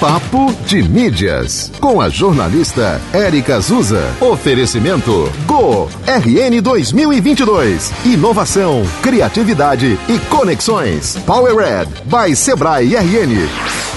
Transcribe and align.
Papo 0.00 0.52
de 0.66 0.82
Mídias, 0.82 1.72
com 1.80 2.02
a 2.02 2.10
jornalista 2.10 3.00
Érica 3.14 3.56
Azusa. 3.56 4.02
Oferecimento 4.20 5.32
Go 5.46 5.88
RN 6.06 6.60
2022. 6.60 7.92
Inovação, 8.04 8.82
criatividade 9.02 9.98
e 10.06 10.18
conexões. 10.28 11.16
Power 11.24 11.56
Red 11.56 11.86
by 12.04 12.36
Sebrae 12.36 12.94
RN. 12.94 13.95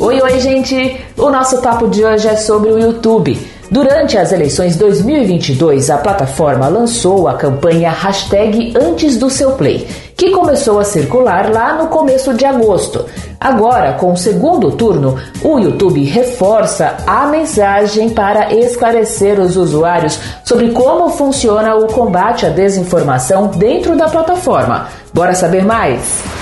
Oi, 0.00 0.18
oi, 0.18 0.40
gente! 0.40 0.98
O 1.14 1.28
nosso 1.28 1.60
papo 1.60 1.86
de 1.86 2.02
hoje 2.02 2.26
é 2.26 2.34
sobre 2.34 2.70
o 2.70 2.78
YouTube. 2.78 3.38
Durante 3.70 4.16
as 4.16 4.32
eleições 4.32 4.74
2022, 4.74 5.90
a 5.90 5.98
plataforma 5.98 6.68
lançou 6.68 7.28
a 7.28 7.34
campanha 7.34 7.90
Hashtag 7.90 8.72
Antes 8.74 9.18
do 9.18 9.28
Seu 9.28 9.52
Play, 9.52 9.86
que 10.16 10.30
começou 10.30 10.80
a 10.80 10.84
circular 10.84 11.52
lá 11.52 11.74
no 11.74 11.88
começo 11.88 12.32
de 12.32 12.46
agosto. 12.46 13.04
Agora, 13.38 13.92
com 13.92 14.14
o 14.14 14.16
segundo 14.16 14.70
turno, 14.70 15.18
o 15.44 15.58
YouTube 15.58 16.02
reforça 16.04 16.96
a 17.06 17.26
mensagem 17.26 18.08
para 18.08 18.54
esclarecer 18.54 19.38
os 19.38 19.54
usuários 19.54 20.18
sobre 20.46 20.70
como 20.70 21.10
funciona 21.10 21.74
o 21.74 21.88
combate 21.88 22.46
à 22.46 22.48
desinformação 22.48 23.48
dentro 23.48 23.94
da 23.94 24.08
plataforma. 24.08 24.88
Bora 25.12 25.34
saber 25.34 25.62
mais? 25.62 26.39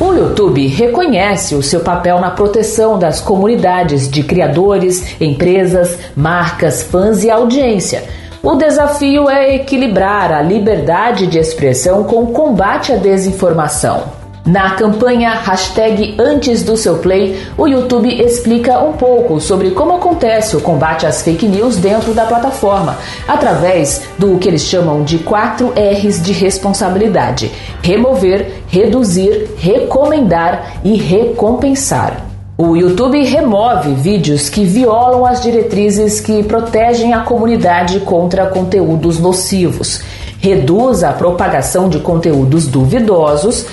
O 0.00 0.14
YouTube 0.14 0.66
reconhece 0.66 1.54
o 1.54 1.62
seu 1.62 1.80
papel 1.80 2.18
na 2.20 2.30
proteção 2.30 2.98
das 2.98 3.20
comunidades 3.20 4.10
de 4.10 4.22
criadores, 4.22 5.20
empresas, 5.20 5.98
marcas, 6.16 6.82
fãs 6.82 7.22
e 7.22 7.30
audiência. 7.30 8.04
O 8.42 8.54
desafio 8.54 9.28
é 9.28 9.56
equilibrar 9.56 10.32
a 10.32 10.40
liberdade 10.40 11.26
de 11.26 11.38
expressão 11.38 12.04
com 12.04 12.22
o 12.22 12.32
combate 12.32 12.94
à 12.94 12.96
desinformação. 12.96 14.19
Na 14.50 14.70
campanha 14.70 15.30
hashtag 15.30 16.16
Antes 16.18 16.64
do 16.64 16.76
seu 16.76 16.98
play, 16.98 17.40
o 17.56 17.68
YouTube 17.68 18.08
explica 18.20 18.80
um 18.80 18.94
pouco 18.94 19.38
sobre 19.38 19.70
como 19.70 19.92
acontece 19.92 20.56
o 20.56 20.60
combate 20.60 21.06
às 21.06 21.22
fake 21.22 21.46
news 21.46 21.76
dentro 21.76 22.12
da 22.12 22.24
plataforma, 22.24 22.98
através 23.28 24.02
do 24.18 24.38
que 24.38 24.48
eles 24.48 24.62
chamam 24.62 25.04
de 25.04 25.18
4 25.18 25.72
R's 25.76 26.20
de 26.20 26.32
responsabilidade: 26.32 27.52
remover, 27.80 28.64
reduzir, 28.66 29.50
recomendar 29.56 30.80
e 30.82 30.96
recompensar. 30.96 32.26
O 32.58 32.76
YouTube 32.76 33.22
remove 33.22 33.94
vídeos 33.94 34.48
que 34.48 34.64
violam 34.64 35.24
as 35.24 35.40
diretrizes 35.40 36.20
que 36.20 36.42
protegem 36.42 37.14
a 37.14 37.20
comunidade 37.20 38.00
contra 38.00 38.46
conteúdos 38.46 39.20
nocivos, 39.20 40.02
reduz 40.40 41.04
a 41.04 41.12
propagação 41.12 41.88
de 41.88 42.00
conteúdos 42.00 42.66
duvidosos 42.66 43.64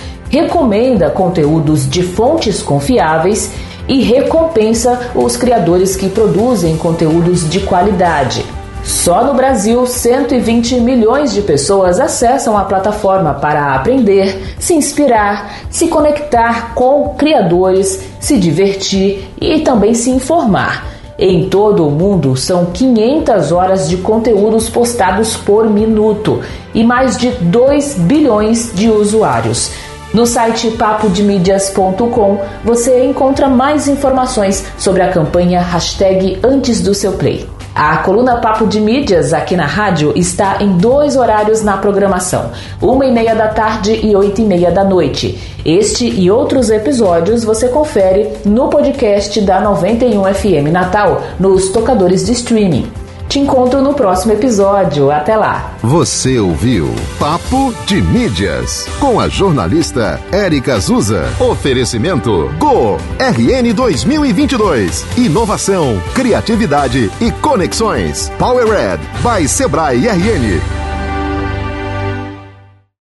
recomenda 0.42 1.10
conteúdos 1.10 1.90
de 1.90 2.04
fontes 2.04 2.62
confiáveis 2.62 3.52
e 3.88 4.04
recompensa 4.04 5.12
os 5.16 5.36
criadores 5.36 5.96
que 5.96 6.10
produzem 6.10 6.78
conteúdos 6.78 7.50
de 7.50 7.62
qualidade. 7.62 8.46
Só 8.84 9.24
no 9.24 9.34
Brasil, 9.34 9.86
120 9.86 10.80
milhões 10.80 11.34
de 11.34 11.42
pessoas 11.42 12.00
acessam 12.00 12.56
a 12.58 12.66
plataforma 12.66 13.34
para 13.34 13.74
aprender, 13.74 14.56
se 14.60 14.76
inspirar, 14.76 15.52
se 15.70 15.88
conectar 15.88 16.74
com 16.76 17.16
criadores, 17.18 18.02
se 18.20 18.38
divertir 18.38 19.28
e 19.42 19.62
também 19.62 19.94
se 19.94 20.12
informar. 20.12 20.86
Em 21.18 21.50
todo 21.50 21.88
o 21.88 21.92
mundo, 21.92 22.38
são 22.38 22.68
500 22.68 23.52
horas 23.52 23.90
de 23.90 23.98
conteúdos 23.98 24.70
postados 24.70 25.36
por 25.36 25.68
minuto 25.68 26.42
e 26.76 26.84
mais 26.84 27.18
de 27.18 27.32
2 27.32 27.96
bilhões 27.96 28.72
de 28.76 28.88
usuários. 28.88 29.72
No 30.18 30.26
site 30.26 30.72
papodemídias.com 30.72 32.40
você 32.66 33.06
encontra 33.06 33.48
mais 33.48 33.88
informações 33.88 34.66
sobre 34.76 35.04
a 35.04 35.12
campanha 35.12 35.62
hashtag 35.62 36.40
Antes 36.44 36.82
do 36.82 36.96
Seu 36.96 37.14
Play. 37.14 37.48
A 37.76 37.98
coluna 37.98 38.38
Papo 38.38 38.66
de 38.66 38.82
Mídias 38.82 39.32
aqui 39.32 39.56
na 39.56 39.68
rádio 39.68 40.12
está 40.16 40.58
em 40.60 40.76
dois 40.76 41.16
horários 41.16 41.62
na 41.62 41.78
programação, 41.78 42.50
uma 42.82 43.06
e 43.06 43.12
meia 43.12 43.36
da 43.36 43.50
tarde 43.50 43.94
e 44.04 44.16
oito 44.16 44.42
e 44.42 44.44
meia 44.44 44.72
da 44.72 44.84
noite. 44.84 45.40
Este 45.64 46.10
e 46.10 46.32
outros 46.32 46.72
episódios 46.72 47.44
você 47.44 47.70
confere 47.70 48.28
no 48.44 48.70
podcast 48.70 49.40
da 49.42 49.62
91 49.62 50.34
FM 50.34 50.72
Natal, 50.72 51.22
nos 51.40 51.70
tocadores 51.70 52.26
de 52.26 52.32
streaming. 52.32 52.92
Te 53.28 53.40
encontro 53.40 53.82
no 53.82 53.94
próximo 53.94 54.32
episódio. 54.32 55.12
Até 55.12 55.36
lá. 55.36 55.74
Você 55.82 56.40
ouviu 56.40 56.90
Papo 57.20 57.74
de 57.86 58.02
Mídias 58.02 58.86
com 59.00 59.20
a 59.20 59.28
jornalista 59.28 60.20
Érica 60.32 60.76
Azusa. 60.76 61.26
Oferecimento 61.40 62.50
Go 62.58 62.98
RN 63.20 63.74
2022. 63.74 65.06
Inovação, 65.18 66.02
criatividade 66.16 67.12
e 67.20 67.32
conexões. 67.32 68.32
Power 68.40 68.66
Red 68.66 69.00
by 69.22 69.48
Sebrae 69.48 70.08
RN. 70.08 70.87